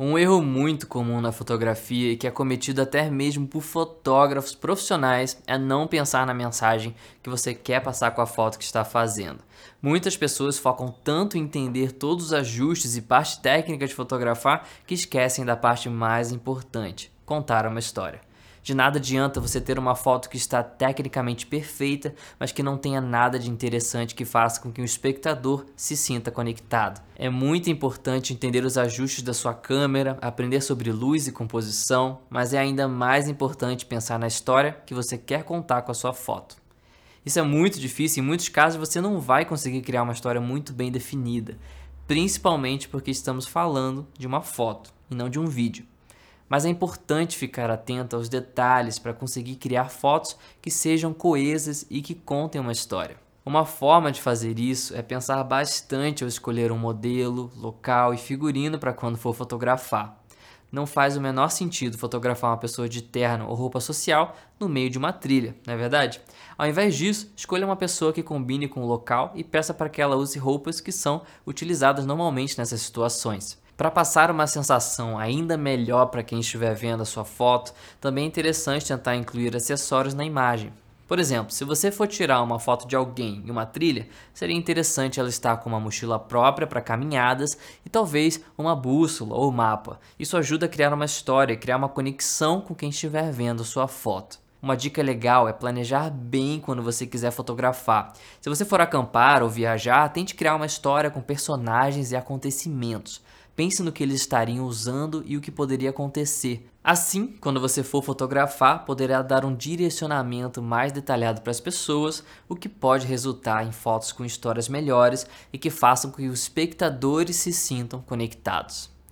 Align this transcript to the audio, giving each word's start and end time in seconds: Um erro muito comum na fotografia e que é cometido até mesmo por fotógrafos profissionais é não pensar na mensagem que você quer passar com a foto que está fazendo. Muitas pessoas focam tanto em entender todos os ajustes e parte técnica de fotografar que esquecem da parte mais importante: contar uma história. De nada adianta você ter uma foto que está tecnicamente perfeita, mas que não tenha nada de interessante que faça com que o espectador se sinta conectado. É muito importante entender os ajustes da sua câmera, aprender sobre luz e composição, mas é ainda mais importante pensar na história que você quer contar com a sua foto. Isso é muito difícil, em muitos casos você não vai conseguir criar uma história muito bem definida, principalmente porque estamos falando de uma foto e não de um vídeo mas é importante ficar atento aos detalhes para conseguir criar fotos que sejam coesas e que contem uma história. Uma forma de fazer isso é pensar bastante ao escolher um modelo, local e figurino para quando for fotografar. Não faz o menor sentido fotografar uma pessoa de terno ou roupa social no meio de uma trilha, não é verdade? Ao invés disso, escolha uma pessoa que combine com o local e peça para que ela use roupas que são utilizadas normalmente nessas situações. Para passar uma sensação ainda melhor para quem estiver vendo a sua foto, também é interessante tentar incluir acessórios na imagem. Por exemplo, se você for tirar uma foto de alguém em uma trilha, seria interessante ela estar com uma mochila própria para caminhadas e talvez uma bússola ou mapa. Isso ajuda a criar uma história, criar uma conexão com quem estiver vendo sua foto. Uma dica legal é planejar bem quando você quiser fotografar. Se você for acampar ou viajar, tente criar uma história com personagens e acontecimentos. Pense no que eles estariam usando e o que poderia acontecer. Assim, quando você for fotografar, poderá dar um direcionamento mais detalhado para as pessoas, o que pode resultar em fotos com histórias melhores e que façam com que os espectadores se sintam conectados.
Um 0.00 0.16
erro 0.16 0.40
muito 0.40 0.86
comum 0.86 1.20
na 1.20 1.32
fotografia 1.32 2.12
e 2.12 2.16
que 2.16 2.28
é 2.28 2.30
cometido 2.30 2.80
até 2.80 3.10
mesmo 3.10 3.48
por 3.48 3.62
fotógrafos 3.62 4.54
profissionais 4.54 5.42
é 5.44 5.58
não 5.58 5.88
pensar 5.88 6.24
na 6.24 6.32
mensagem 6.32 6.94
que 7.20 7.28
você 7.28 7.52
quer 7.52 7.80
passar 7.82 8.12
com 8.12 8.22
a 8.22 8.26
foto 8.26 8.58
que 8.58 8.64
está 8.64 8.84
fazendo. 8.84 9.40
Muitas 9.82 10.16
pessoas 10.16 10.56
focam 10.56 10.94
tanto 11.02 11.36
em 11.36 11.42
entender 11.42 11.90
todos 11.90 12.26
os 12.26 12.32
ajustes 12.32 12.96
e 12.96 13.02
parte 13.02 13.40
técnica 13.40 13.88
de 13.88 13.94
fotografar 13.94 14.68
que 14.86 14.94
esquecem 14.94 15.44
da 15.44 15.56
parte 15.56 15.88
mais 15.88 16.30
importante: 16.30 17.12
contar 17.26 17.66
uma 17.66 17.80
história. 17.80 18.27
De 18.68 18.74
nada 18.74 18.98
adianta 18.98 19.40
você 19.40 19.62
ter 19.62 19.78
uma 19.78 19.94
foto 19.94 20.28
que 20.28 20.36
está 20.36 20.62
tecnicamente 20.62 21.46
perfeita, 21.46 22.14
mas 22.38 22.52
que 22.52 22.62
não 22.62 22.76
tenha 22.76 23.00
nada 23.00 23.38
de 23.38 23.48
interessante 23.48 24.14
que 24.14 24.26
faça 24.26 24.60
com 24.60 24.70
que 24.70 24.82
o 24.82 24.84
espectador 24.84 25.64
se 25.74 25.96
sinta 25.96 26.30
conectado. 26.30 27.00
É 27.16 27.30
muito 27.30 27.70
importante 27.70 28.34
entender 28.34 28.66
os 28.66 28.76
ajustes 28.76 29.22
da 29.22 29.32
sua 29.32 29.54
câmera, 29.54 30.18
aprender 30.20 30.60
sobre 30.60 30.92
luz 30.92 31.26
e 31.26 31.32
composição, 31.32 32.18
mas 32.28 32.52
é 32.52 32.58
ainda 32.58 32.86
mais 32.86 33.26
importante 33.26 33.86
pensar 33.86 34.18
na 34.18 34.26
história 34.26 34.76
que 34.84 34.92
você 34.92 35.16
quer 35.16 35.44
contar 35.44 35.80
com 35.80 35.90
a 35.90 35.94
sua 35.94 36.12
foto. 36.12 36.58
Isso 37.24 37.38
é 37.38 37.42
muito 37.42 37.80
difícil, 37.80 38.22
em 38.22 38.26
muitos 38.26 38.50
casos 38.50 38.78
você 38.78 39.00
não 39.00 39.18
vai 39.18 39.46
conseguir 39.46 39.80
criar 39.80 40.02
uma 40.02 40.12
história 40.12 40.42
muito 40.42 40.74
bem 40.74 40.92
definida, 40.92 41.56
principalmente 42.06 42.86
porque 42.86 43.10
estamos 43.10 43.46
falando 43.46 44.06
de 44.18 44.26
uma 44.26 44.42
foto 44.42 44.92
e 45.10 45.14
não 45.14 45.30
de 45.30 45.40
um 45.40 45.46
vídeo 45.46 45.86
mas 46.48 46.64
é 46.64 46.68
importante 46.68 47.36
ficar 47.36 47.70
atento 47.70 48.16
aos 48.16 48.28
detalhes 48.28 48.98
para 48.98 49.12
conseguir 49.12 49.56
criar 49.56 49.90
fotos 49.90 50.36
que 50.62 50.70
sejam 50.70 51.12
coesas 51.12 51.86
e 51.90 52.00
que 52.00 52.14
contem 52.14 52.60
uma 52.60 52.72
história. 52.72 53.16
Uma 53.44 53.64
forma 53.64 54.12
de 54.12 54.20
fazer 54.20 54.58
isso 54.58 54.94
é 54.94 55.00
pensar 55.00 55.42
bastante 55.42 56.22
ao 56.22 56.28
escolher 56.28 56.70
um 56.70 56.76
modelo, 56.76 57.50
local 57.56 58.12
e 58.12 58.18
figurino 58.18 58.78
para 58.78 58.92
quando 58.92 59.16
for 59.16 59.34
fotografar. 59.34 60.22
Não 60.70 60.86
faz 60.86 61.16
o 61.16 61.20
menor 61.20 61.48
sentido 61.48 61.96
fotografar 61.96 62.50
uma 62.50 62.58
pessoa 62.58 62.86
de 62.86 63.00
terno 63.00 63.48
ou 63.48 63.54
roupa 63.54 63.80
social 63.80 64.36
no 64.60 64.68
meio 64.68 64.90
de 64.90 64.98
uma 64.98 65.14
trilha, 65.14 65.56
não 65.66 65.72
é 65.72 65.76
verdade? 65.78 66.20
Ao 66.58 66.66
invés 66.66 66.94
disso, 66.94 67.32
escolha 67.34 67.64
uma 67.64 67.74
pessoa 67.74 68.12
que 68.12 68.22
combine 68.22 68.68
com 68.68 68.82
o 68.82 68.86
local 68.86 69.32
e 69.34 69.42
peça 69.42 69.72
para 69.72 69.88
que 69.88 70.02
ela 70.02 70.16
use 70.16 70.38
roupas 70.38 70.78
que 70.78 70.92
são 70.92 71.22
utilizadas 71.46 72.04
normalmente 72.04 72.58
nessas 72.58 72.82
situações. 72.82 73.58
Para 73.78 73.92
passar 73.92 74.28
uma 74.28 74.48
sensação 74.48 75.16
ainda 75.16 75.56
melhor 75.56 76.06
para 76.06 76.24
quem 76.24 76.40
estiver 76.40 76.74
vendo 76.74 77.04
a 77.04 77.06
sua 77.06 77.24
foto, 77.24 77.72
também 78.00 78.24
é 78.24 78.26
interessante 78.26 78.88
tentar 78.88 79.14
incluir 79.14 79.54
acessórios 79.54 80.14
na 80.14 80.24
imagem. 80.24 80.72
Por 81.06 81.20
exemplo, 81.20 81.52
se 81.52 81.62
você 81.62 81.92
for 81.92 82.08
tirar 82.08 82.42
uma 82.42 82.58
foto 82.58 82.88
de 82.88 82.96
alguém 82.96 83.40
em 83.46 83.48
uma 83.52 83.64
trilha, 83.64 84.08
seria 84.34 84.56
interessante 84.56 85.20
ela 85.20 85.28
estar 85.28 85.58
com 85.58 85.68
uma 85.68 85.78
mochila 85.78 86.18
própria 86.18 86.66
para 86.66 86.80
caminhadas 86.80 87.56
e 87.86 87.88
talvez 87.88 88.40
uma 88.58 88.74
bússola 88.74 89.36
ou 89.36 89.52
mapa. 89.52 90.00
Isso 90.18 90.36
ajuda 90.36 90.66
a 90.66 90.68
criar 90.68 90.92
uma 90.92 91.04
história, 91.04 91.56
criar 91.56 91.76
uma 91.76 91.88
conexão 91.88 92.60
com 92.60 92.74
quem 92.74 92.90
estiver 92.90 93.30
vendo 93.30 93.62
sua 93.62 93.86
foto. 93.86 94.40
Uma 94.60 94.76
dica 94.76 95.00
legal 95.00 95.48
é 95.48 95.52
planejar 95.52 96.10
bem 96.10 96.58
quando 96.58 96.82
você 96.82 97.06
quiser 97.06 97.30
fotografar. 97.30 98.12
Se 98.40 98.48
você 98.48 98.64
for 98.64 98.80
acampar 98.80 99.40
ou 99.40 99.48
viajar, 99.48 100.08
tente 100.08 100.34
criar 100.34 100.56
uma 100.56 100.66
história 100.66 101.10
com 101.10 101.20
personagens 101.20 102.10
e 102.10 102.16
acontecimentos. 102.16 103.22
Pense 103.58 103.82
no 103.82 103.90
que 103.90 104.04
eles 104.04 104.20
estariam 104.20 104.64
usando 104.64 105.24
e 105.26 105.36
o 105.36 105.40
que 105.40 105.50
poderia 105.50 105.90
acontecer. 105.90 106.70
Assim, 106.82 107.34
quando 107.40 107.60
você 107.60 107.82
for 107.82 108.04
fotografar, 108.04 108.84
poderá 108.84 109.20
dar 109.20 109.44
um 109.44 109.52
direcionamento 109.52 110.62
mais 110.62 110.92
detalhado 110.92 111.40
para 111.40 111.50
as 111.50 111.58
pessoas, 111.58 112.22
o 112.48 112.54
que 112.54 112.68
pode 112.68 113.04
resultar 113.04 113.66
em 113.66 113.72
fotos 113.72 114.12
com 114.12 114.24
histórias 114.24 114.68
melhores 114.68 115.26
e 115.52 115.58
que 115.58 115.70
façam 115.70 116.12
com 116.12 116.18
que 116.18 116.28
os 116.28 116.42
espectadores 116.42 117.34
se 117.34 117.52
sintam 117.52 118.00
conectados. 118.00 118.96